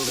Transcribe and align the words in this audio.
Tú 0.00 0.06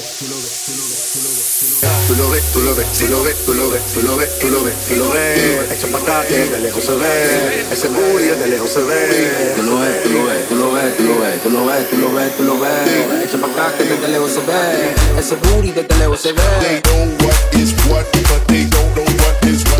lo 2.15 2.29
ves, 2.29 2.43
tú 2.53 2.59
lo 2.61 2.75
ves, 2.75 2.85
tú 2.93 3.07
lo 3.07 3.23
ves, 3.23 3.35
tú 3.43 3.53
lo 3.55 3.69
ves, 3.71 3.81
tú 3.93 4.01
lo 4.03 4.17
ves, 4.17 4.39
tú 4.39 4.49
lo 4.49 4.63
ves, 4.63 4.75
tú 4.87 4.95
lo 4.97 5.09
ves. 5.09 5.71
Hecho 5.71 5.87
patate, 5.87 6.47
de 6.47 6.59
lejos 6.59 6.83
se 6.83 6.91
ve. 6.91 7.65
Ese 7.71 7.87
booty 7.87 8.25
de 8.25 8.47
lejos 8.47 8.69
se 8.69 8.81
ve. 8.81 9.53
Tú 9.55 9.63
lo 9.63 9.79
ves, 9.79 10.03
tú 10.03 10.09
lo 10.09 10.25
ves, 10.25 10.47
tú 10.47 10.55
lo 10.55 10.71
ves, 10.73 10.95
tú 10.97 11.03
lo 11.03 11.19
ves, 11.19 11.41
tú 11.41 11.49
lo 11.49 11.65
ves, 11.65 11.89
tú 11.89 11.97
lo 11.97 12.13
ves, 12.13 12.37
tú 12.37 12.43
lo 12.43 12.59
ves. 12.59 13.23
Hecho 13.23 13.41
patate, 13.41 13.85
desde 13.85 14.07
lejos 14.09 14.31
se 14.31 14.41
ve. 14.41 14.93
Ese 15.17 15.35
booty 15.35 15.71
desde 15.71 15.95
lejos 15.97 16.21
se 16.21 16.33
ve. 16.33 16.41
They 16.61 16.81
know 16.81 17.25
what 17.25 17.55
is 17.55 17.73
what, 17.89 18.05
but 18.29 18.47
they 18.47 18.65
don't 18.65 18.93
know 18.93 19.05
what 19.05 19.43
is 19.49 19.63
what. 19.71 19.78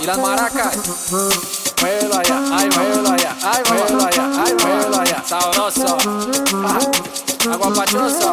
y 0.00 0.06
las 0.06 0.18
maracas. 0.18 0.76
Muévelo 1.80 2.16
allá, 2.16 2.40
ay, 2.52 2.68
muévelo 2.74 3.10
allá, 3.10 3.36
ay, 3.42 3.62
muévelo 3.68 4.06
allá, 4.06 4.30
ay, 4.44 4.54
muévelo 4.62 5.00
allá. 5.00 5.24
Sabroso, 5.26 5.98
ah, 6.64 7.52
aguapachoso. 7.52 8.32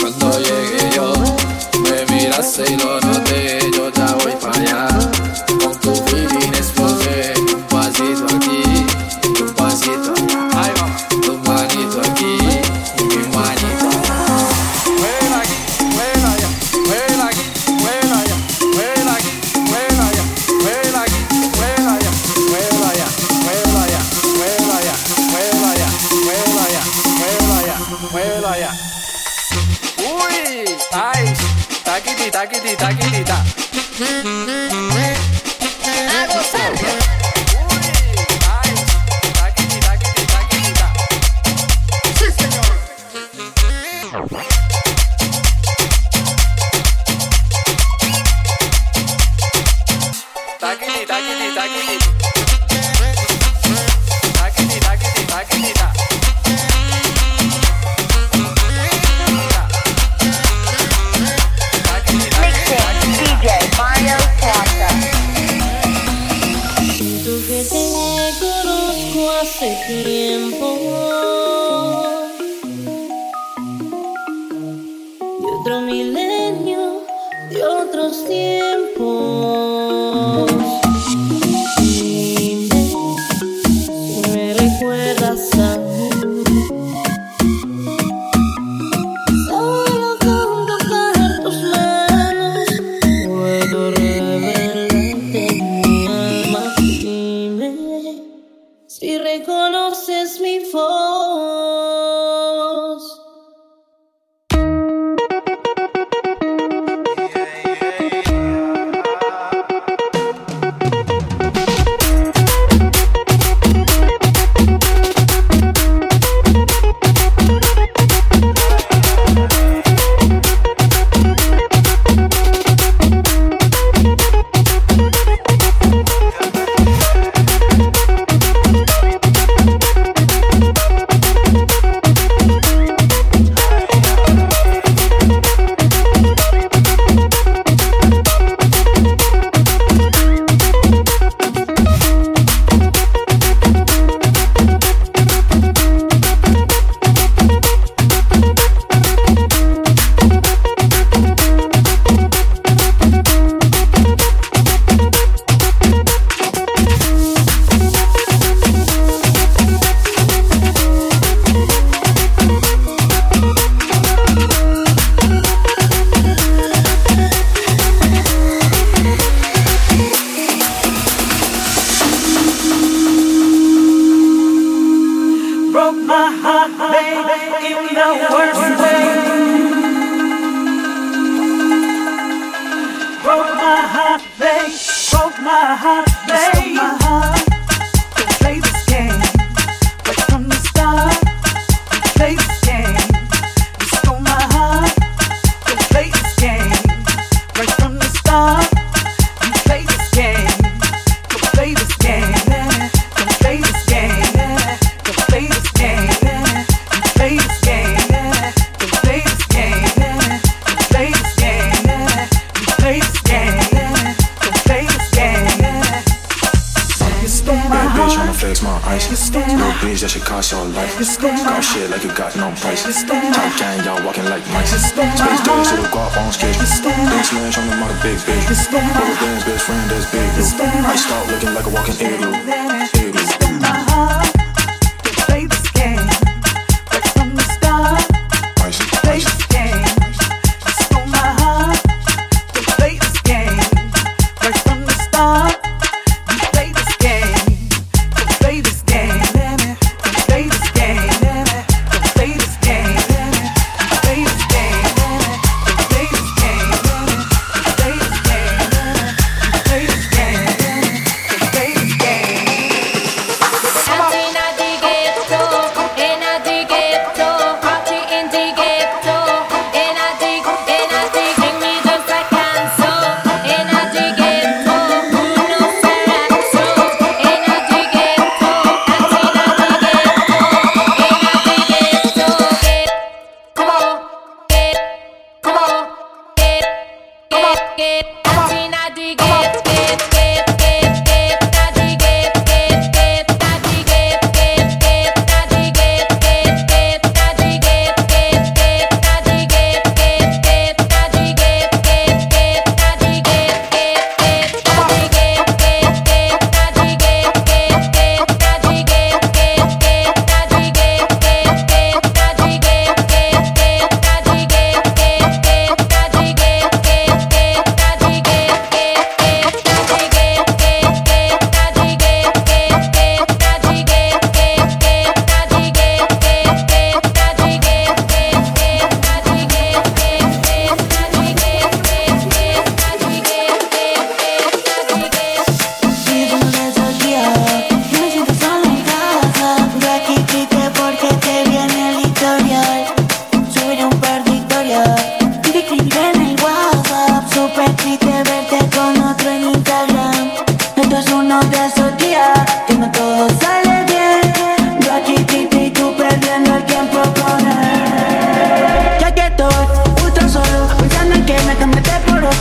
Cuando 0.00 0.38
llegué 0.38 0.90
yo, 0.94 1.12
me 1.80 2.04
miraste 2.14 2.70
y 2.70 2.76
lo 2.76 3.00
noté. 3.00 3.55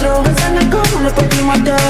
Solo 0.06 0.22
es 0.30 0.46
en 0.46 0.58
el 0.58 0.70
cómo 0.70 1.00
no 1.02 1.10
my 1.10 1.41
matar 1.41 1.85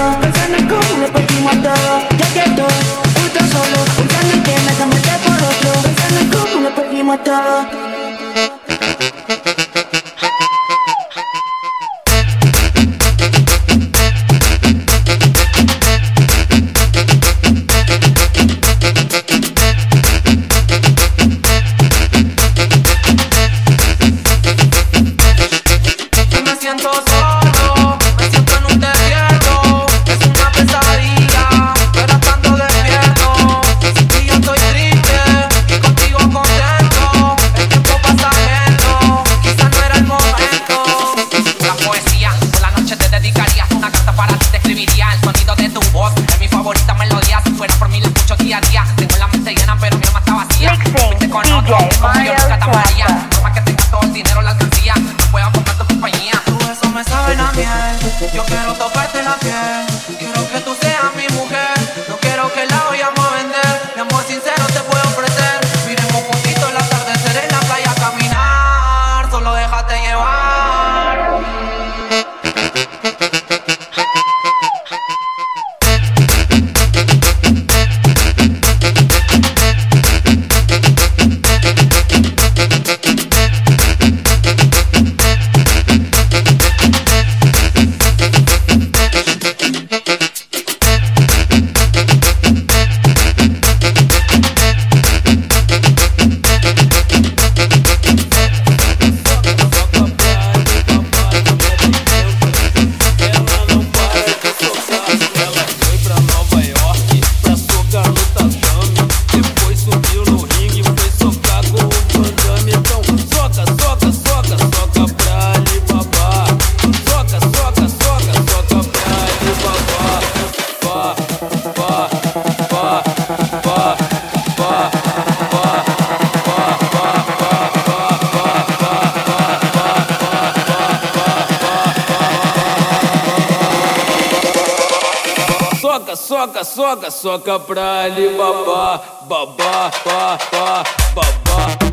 soca, 136.36 136.64
soca, 136.66 137.12
soca 137.12 137.60
pra 137.60 138.08
ele 138.08 138.36
babar, 138.36 139.02
babar, 139.26 139.92
babar, 140.04 140.84
babar. 141.16 141.85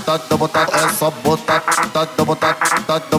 tá, 0.00 0.18
tá, 0.18 0.38
tá, 0.38 0.66
tá, 0.66 0.78
é 0.78 0.88
só 0.90 1.10
botar, 1.10 1.60
tá, 1.60 2.06
tá, 2.06 2.06
tá, 2.06 2.36
tá, 2.36 2.54
tá, 2.86 3.00
tá 3.00 3.18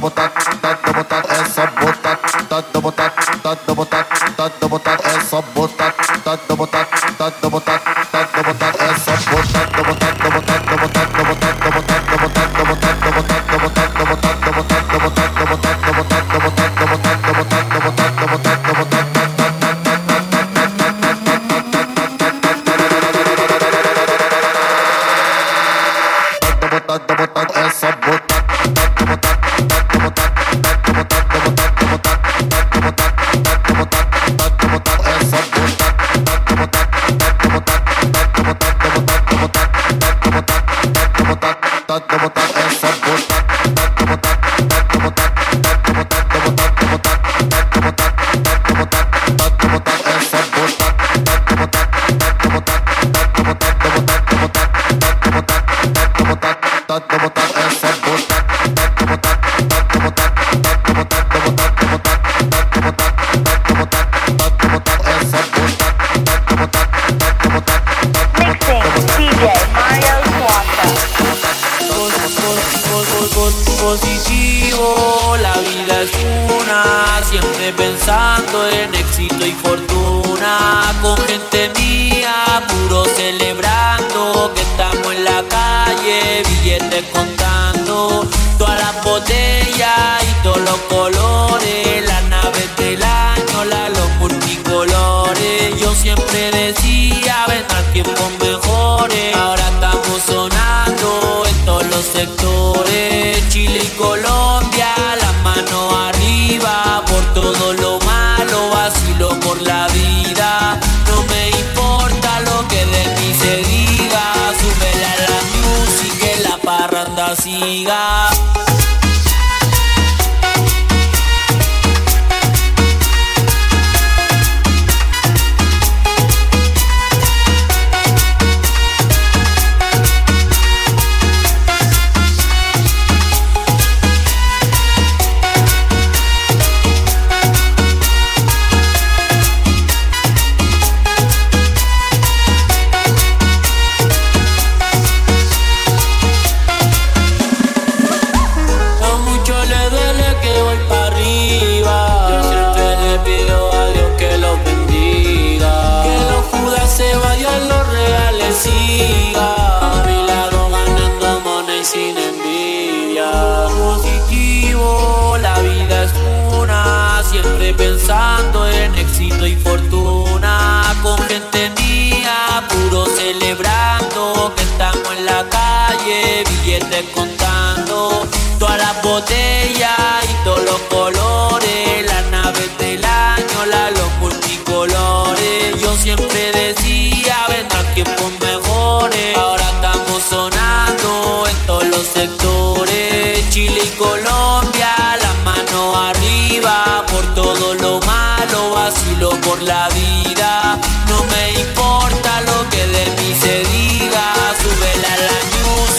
botella 179.14 179.96
y 180.24 180.44
todos 180.44 180.64
los 180.64 180.80
colores, 180.90 182.04
las 182.04 182.26
naves 182.32 182.72
del 182.80 183.06
año, 183.06 183.58
la 183.68 183.92
las 183.92 184.00
los 184.00 184.12
multicolores. 184.20 185.80
Yo 185.80 185.96
siempre 185.98 186.52
decía, 186.52 187.36
vendrán 187.48 187.86
tiempos 187.94 188.32
mejores. 188.42 189.38
Ahora 189.38 189.66
estamos 189.76 190.20
sonando 190.24 191.44
en 191.48 191.58
todos 191.68 191.88
los 191.94 192.06
sectores, 192.08 193.48
Chile 193.52 193.82
y 193.86 193.90
Colombia, 193.98 194.92
las 195.26 195.38
manos 195.46 195.96
arriba, 196.10 197.06
por 197.12 197.24
todo 197.36 197.76
lo 197.76 198.00
malo, 198.14 198.72
vacilo 198.72 199.30
por 199.42 199.62
la 199.62 199.90
vida. 199.90 200.80
No 201.08 201.24
me 201.32 201.44
importa 201.66 202.42
lo 202.50 202.68
que 202.72 202.84
de 202.96 203.06
mí 203.18 203.30
se 203.40 203.56
diga, 203.76 204.26
sube 204.62 204.92
la 205.06 205.14
la 205.28 205.40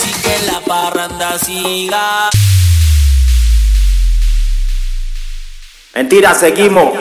y 0.09 0.13
que 0.21 0.35
la 0.51 0.59
parranda 0.59 1.39
siga. 1.39 2.29
Mentira, 5.95 6.33
seguimos. 6.33 6.93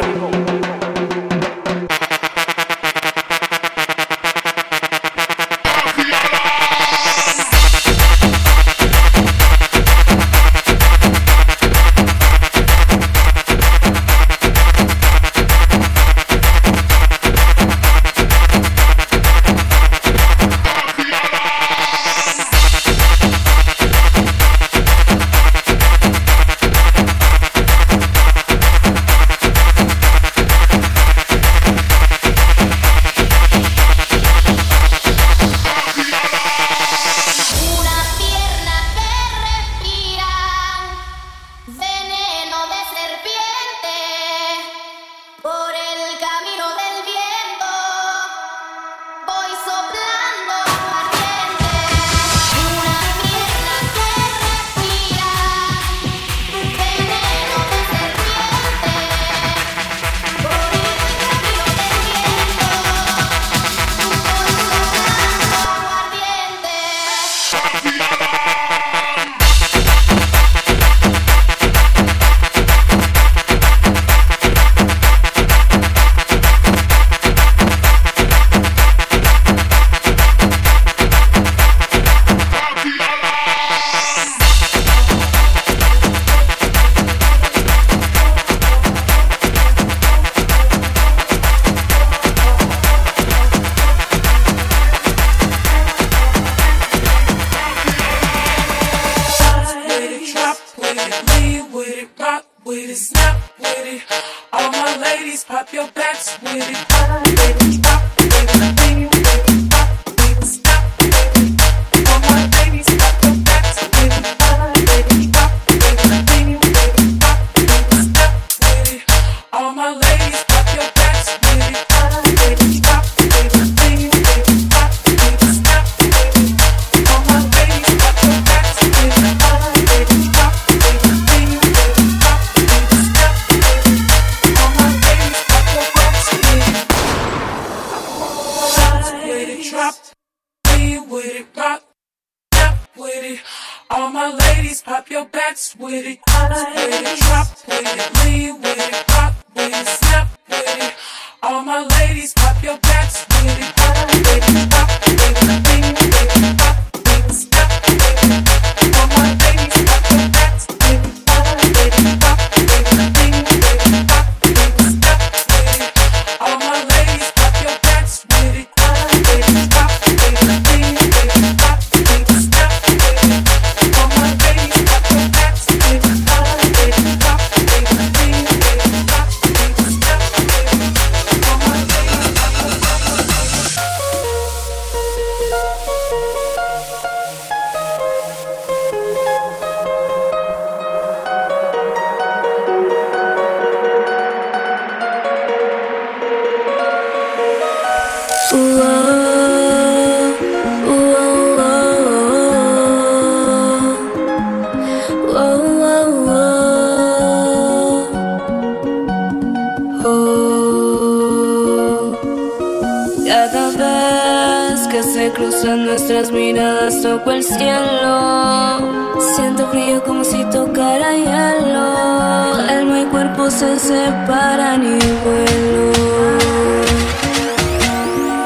cuerpos 223.14 223.54
se 223.54 223.78
separan 223.78 224.82
y 224.82 224.98
vuelo. 225.24 225.92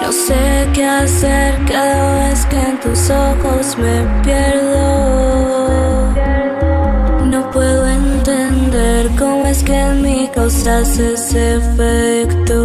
No 0.03 0.13
sé 0.13 0.69
qué 0.75 0.85
hacer 0.85 1.55
cada 1.67 2.29
vez 2.29 2.45
que 2.51 2.61
en 2.61 2.79
tus 2.81 3.09
ojos 3.09 3.79
me 3.79 3.97
pierdo. 4.23 6.13
No 7.33 7.51
puedo 7.51 7.89
entender 7.89 9.11
cómo 9.19 9.47
es 9.47 9.63
que 9.63 9.75
en 9.75 10.03
mi 10.03 10.29
causas 10.29 10.99
ese 10.99 11.57
efecto. 11.57 12.59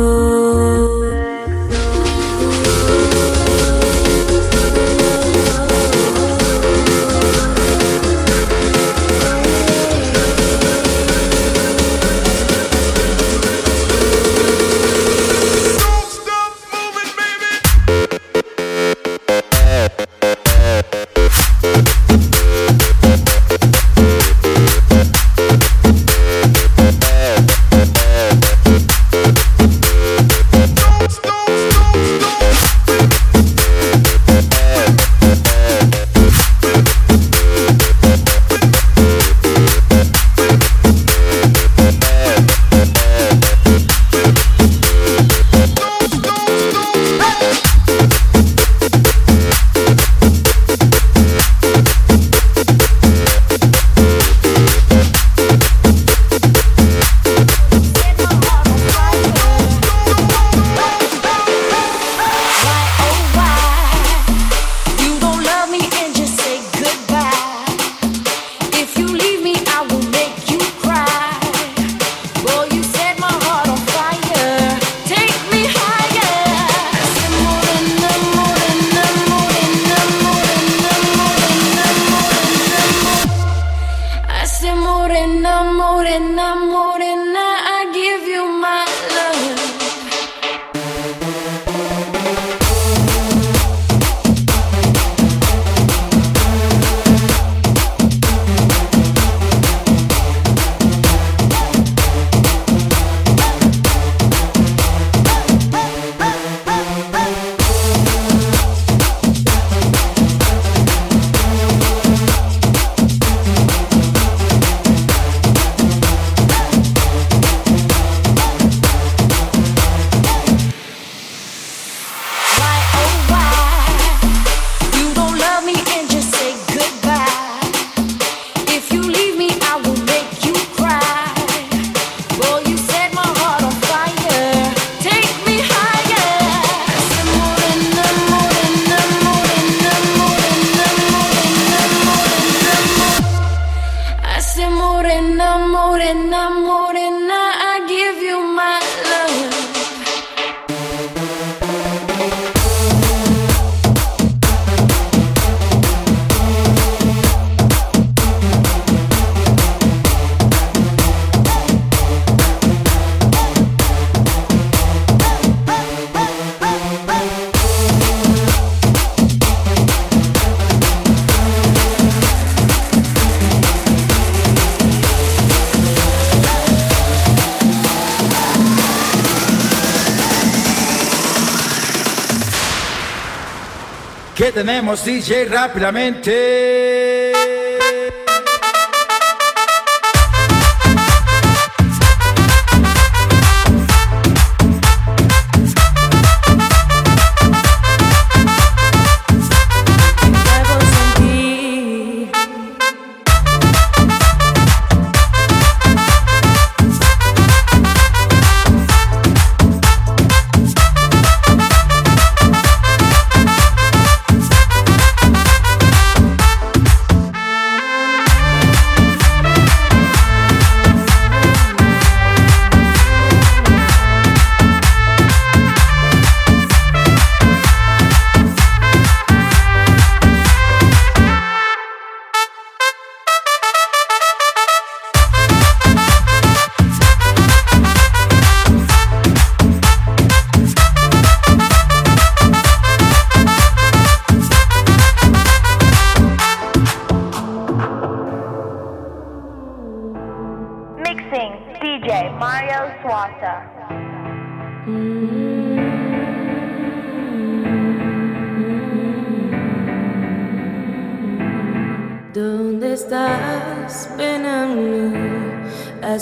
tenemos 184.64 185.04
DJ 185.04 185.44
rápidamente. 185.50 186.83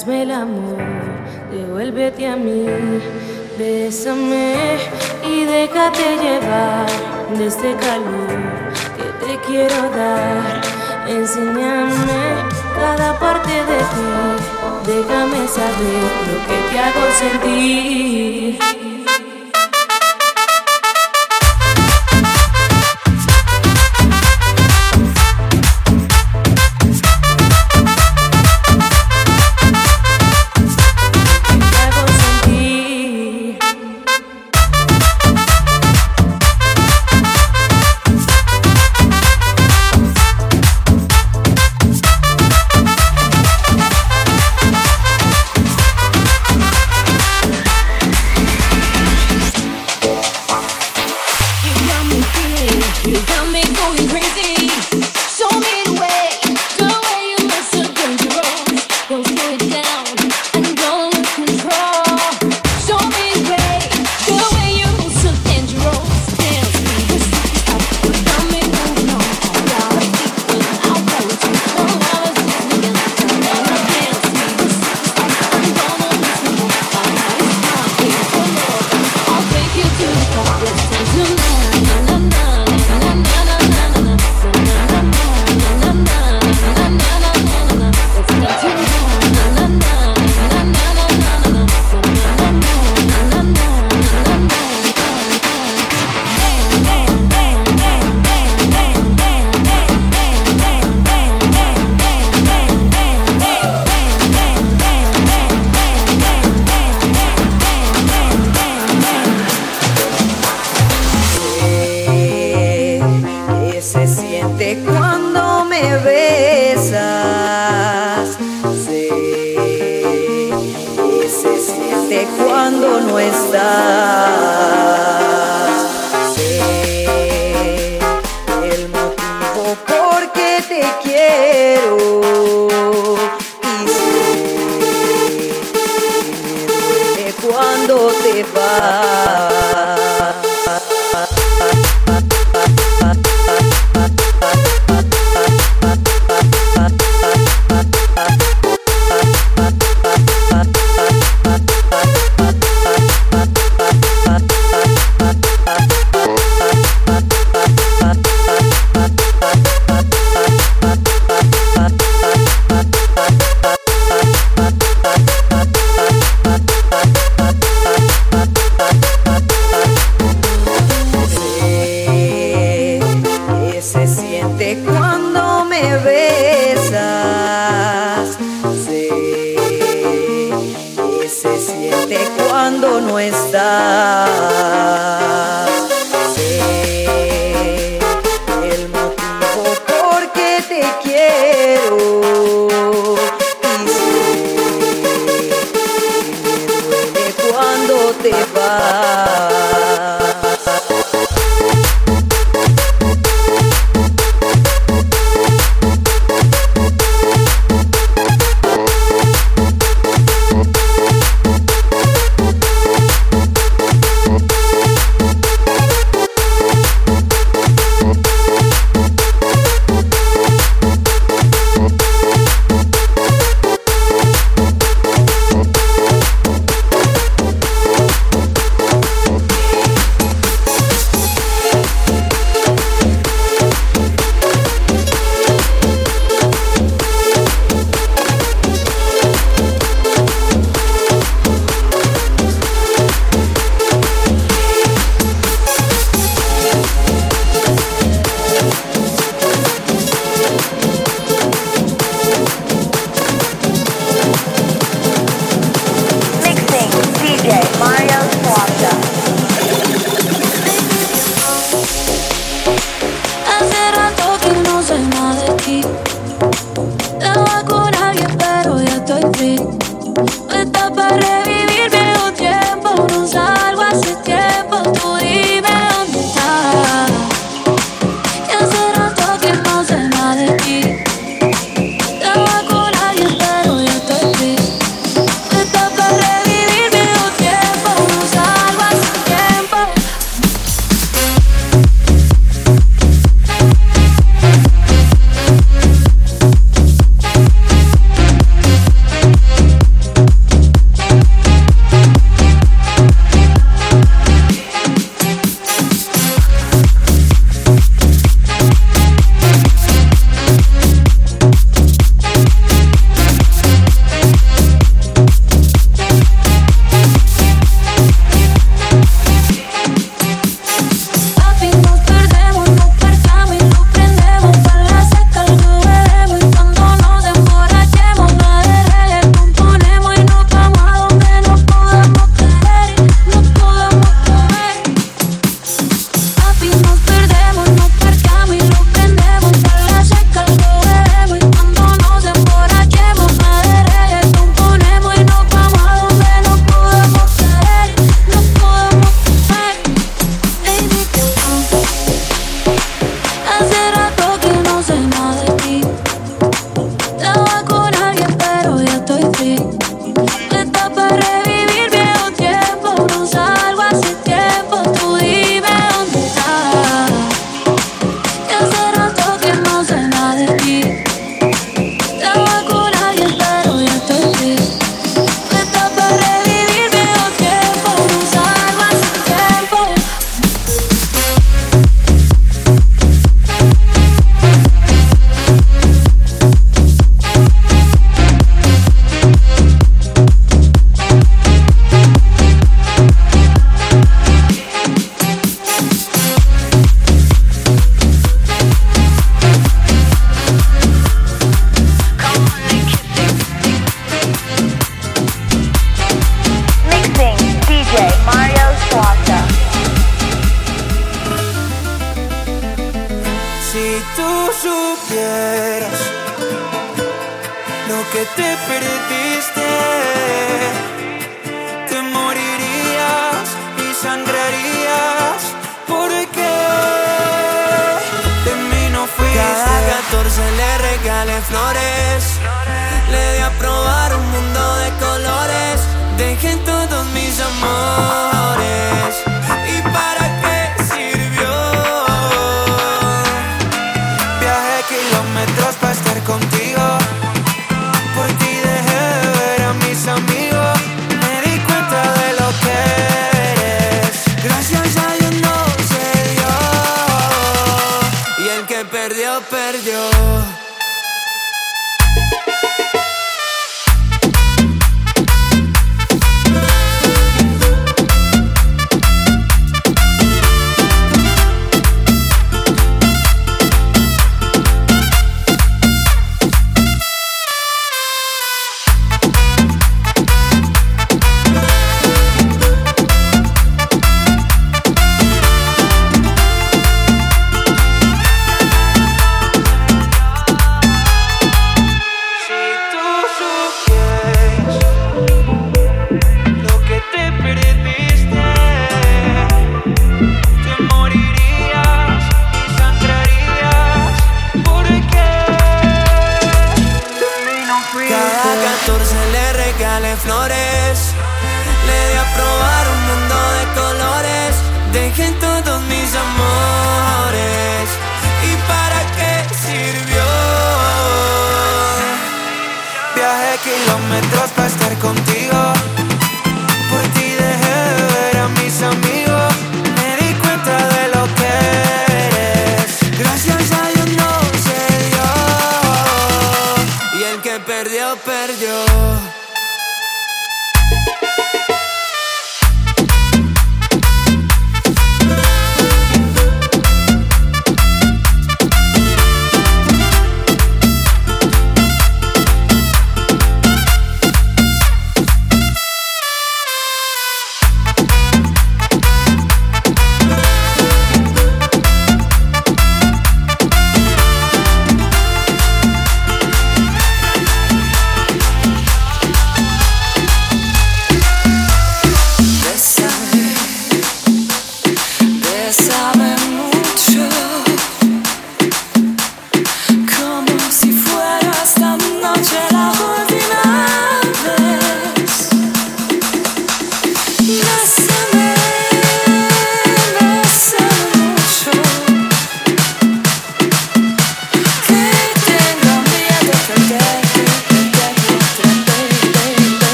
hazme 0.00 0.22
el 0.22 0.30
amor, 0.30 0.78
devuélvete 1.52 2.26
a 2.26 2.34
mí, 2.34 2.64
bésame 3.58 4.54
y 5.28 5.44
déjate 5.44 6.16
llevar 6.22 6.86
de 7.36 7.46
este 7.46 7.74
calor 7.74 8.30
que 8.96 9.26
te 9.26 9.38
quiero 9.46 9.90
dar. 9.90 10.62
Enséñame 11.06 12.22
cada 12.76 13.18
parte 13.18 13.52
de 13.52 13.78
ti, 13.92 14.06
déjame 14.86 15.46
saber 15.48 16.08
lo 16.28 16.36
que 16.46 16.56
te 16.70 16.78
hago 16.78 17.04
sentir. 17.18 18.79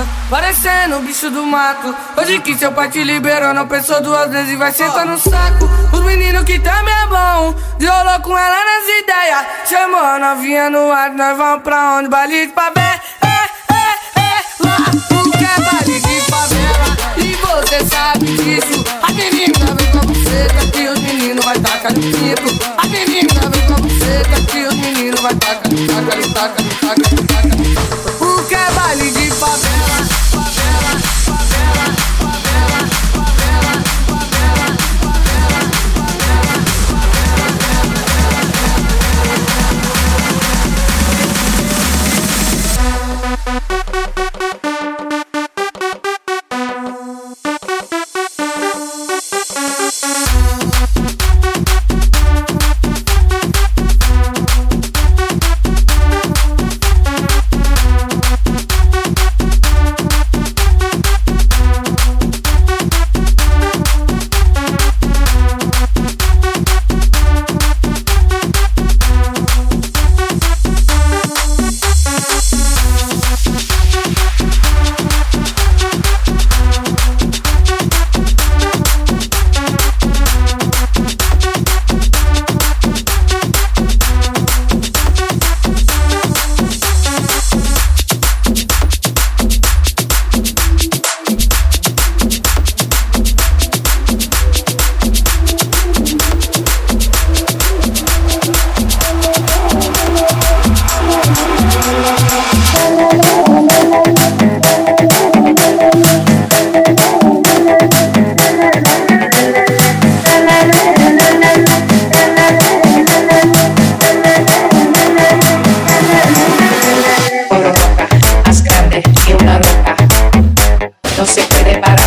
Casa, 0.00 0.06
parecendo 0.28 0.96
o 0.98 1.00
bicho 1.00 1.30
do 1.30 1.44
mato. 1.44 1.94
Hoje 2.16 2.40
que 2.40 2.56
seu 2.56 2.72
pai 2.72 2.88
te 2.88 3.02
liberou, 3.04 3.52
não 3.54 3.66
pensou 3.66 4.02
duas 4.02 4.30
vezes 4.30 4.52
e 4.52 4.56
vai 4.56 4.72
sentar 4.72 5.06
no 5.06 5.18
saco. 5.18 5.68
Os 5.92 6.00
meninos 6.00 6.44
que 6.44 6.58
também 6.58 6.94
é 6.94 7.06
bom, 7.06 7.54
violou 7.78 8.20
com 8.20 8.36
ela 8.36 8.56
nas 8.56 8.88
ideias. 9.02 9.46
Chamou 9.68 10.00
a 10.00 10.18
novinha 10.18 10.70
no 10.70 10.90
ar, 10.90 11.10
nós 11.12 11.36
vamos 11.36 11.62
pra 11.62 11.98
onde? 11.98 12.08
Baile 12.08 12.46
de 12.46 12.52
favela. 12.52 13.00
É, 13.22 13.26
é, 13.74 14.20
é, 14.20 14.42
lá, 14.60 14.76
porque 15.08 15.44
é 15.44 15.60
baile 15.60 16.00
de 16.00 16.20
favela. 16.22 16.96
E 17.16 17.34
você 17.34 17.84
sabe 17.86 18.26
disso. 18.26 18.84
A 19.02 19.12
menina 19.12 19.66
vem 19.76 19.90
pra 19.90 20.00
você, 20.00 20.70
que 20.72 20.88
os 20.88 21.00
meninos 21.00 21.44
vai 21.44 21.58
tacar 21.58 21.92
no 21.92 22.00
pico. 22.00 22.74
A 22.78 22.86
menina 22.86 23.40
vem 23.50 23.66
pra 23.66 23.76
você, 23.76 24.46
que 24.50 24.58
os 24.66 24.74
meninos 24.74 25.20
vai 25.20 25.34
tacar, 25.34 25.62
tacar, 25.62 26.32
tacar, 26.32 26.64
tacar, 26.80 27.26
tacar. 27.26 27.49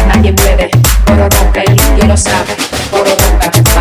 nadie 0.07 0.33
puede. 0.33 0.69
Oro 1.11 1.27
rompe, 1.29 1.63
yo 1.99 2.05
lo 2.05 2.17
sabe. 2.17 2.55
Oro 2.91 3.03
rompe, 3.05 3.72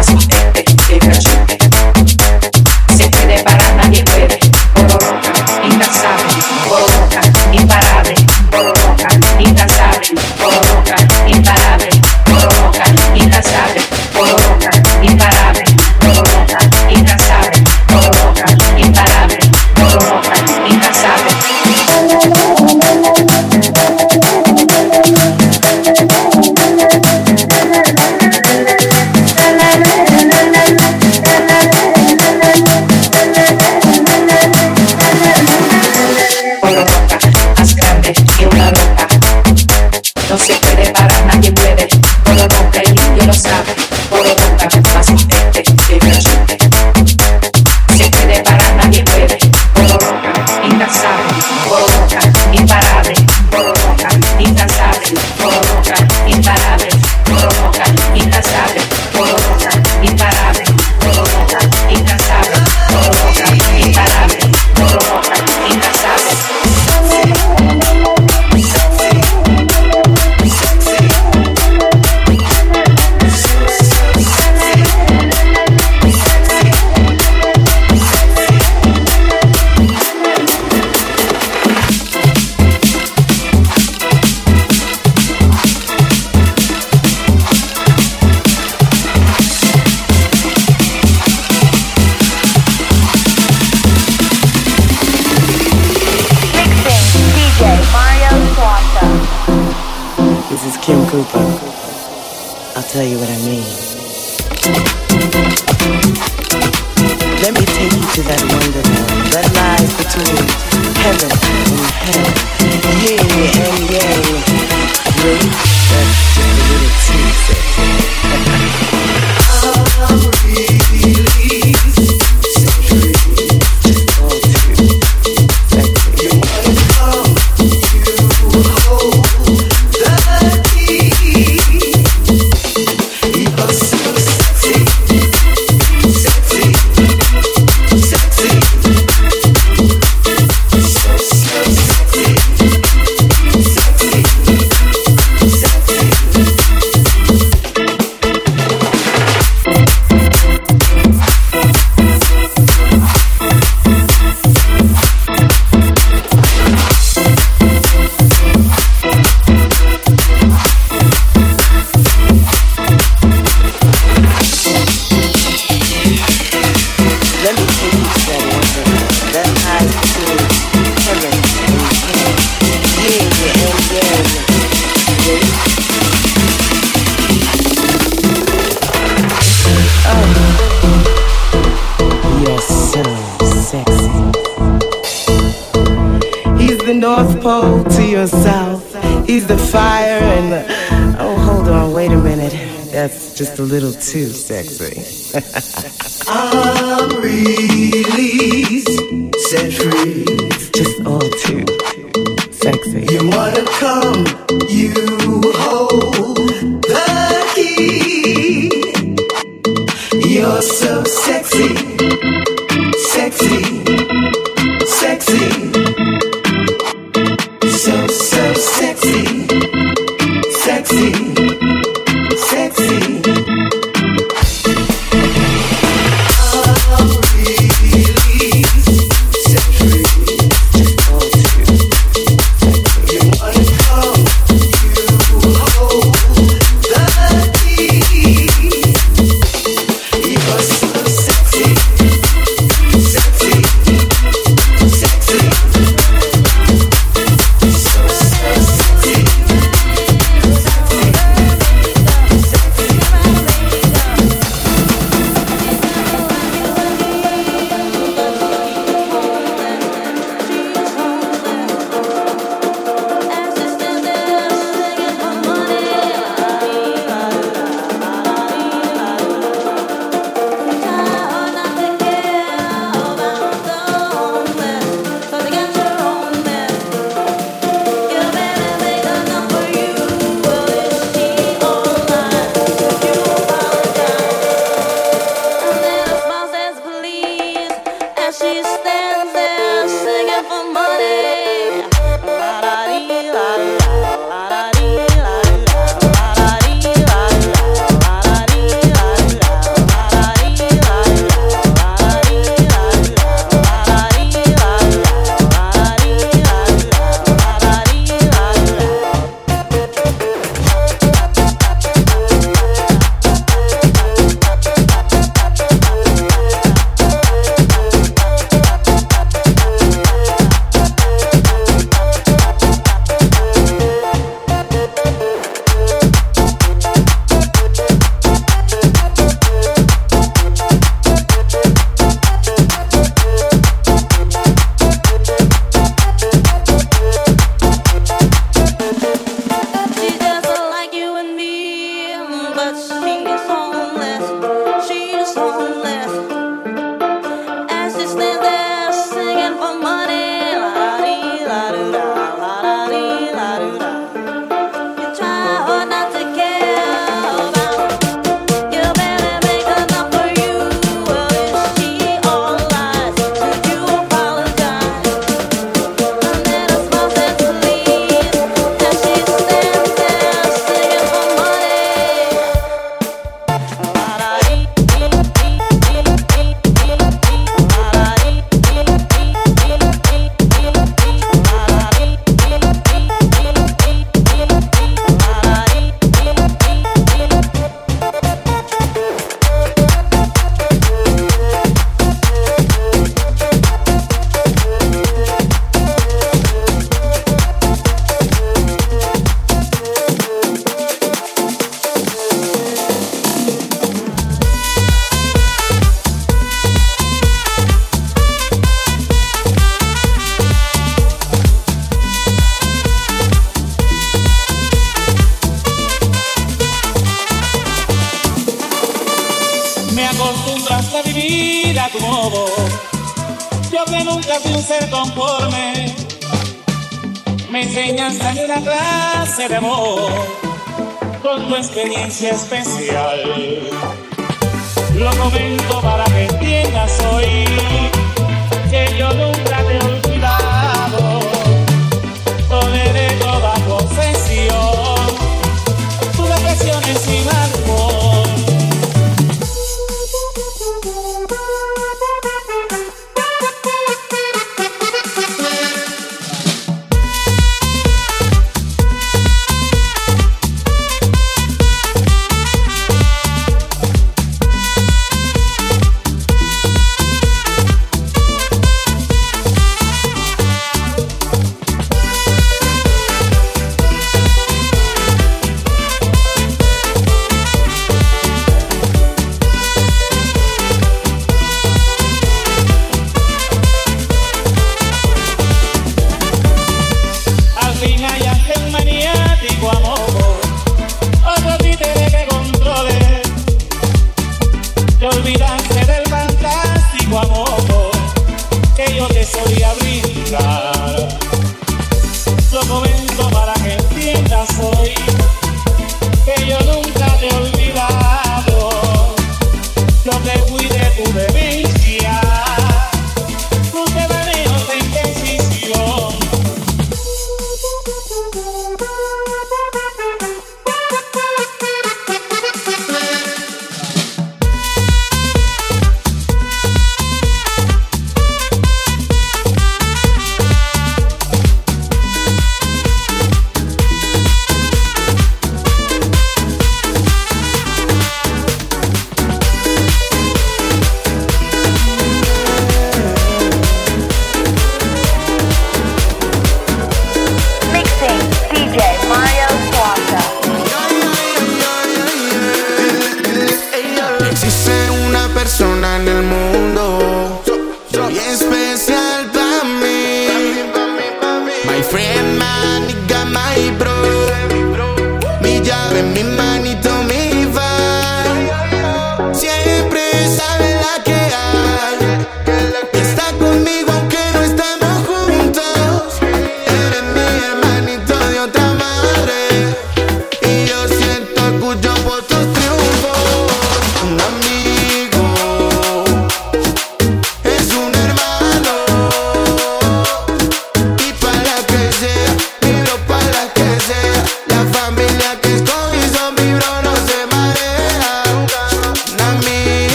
de 429.49 429.61